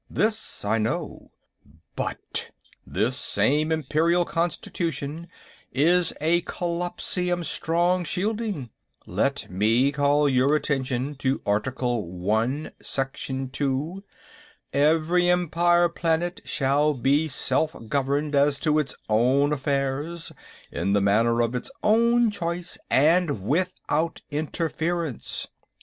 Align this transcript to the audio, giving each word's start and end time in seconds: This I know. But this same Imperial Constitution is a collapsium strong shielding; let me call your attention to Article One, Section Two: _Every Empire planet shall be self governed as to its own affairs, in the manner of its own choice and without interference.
This 0.09 0.65
I 0.65 0.79
know. 0.79 1.29
But 1.95 2.49
this 2.87 3.15
same 3.15 3.71
Imperial 3.71 4.25
Constitution 4.25 5.27
is 5.71 6.11
a 6.19 6.41
collapsium 6.41 7.43
strong 7.43 8.03
shielding; 8.03 8.71
let 9.05 9.47
me 9.51 9.91
call 9.91 10.27
your 10.27 10.55
attention 10.55 11.13
to 11.17 11.39
Article 11.45 12.11
One, 12.13 12.71
Section 12.81 13.51
Two: 13.51 14.03
_Every 14.73 15.27
Empire 15.29 15.87
planet 15.87 16.41
shall 16.45 16.95
be 16.95 17.27
self 17.27 17.75
governed 17.87 18.33
as 18.33 18.57
to 18.61 18.79
its 18.79 18.95
own 19.07 19.53
affairs, 19.53 20.31
in 20.71 20.93
the 20.93 21.01
manner 21.01 21.41
of 21.41 21.53
its 21.53 21.69
own 21.83 22.31
choice 22.31 22.75
and 22.89 23.43
without 23.43 24.21
interference. 24.31 25.47